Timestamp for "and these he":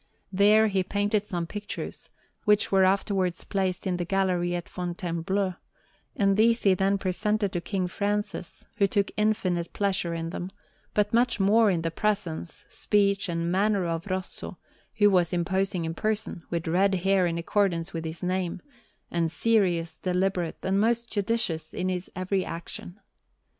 6.15-6.73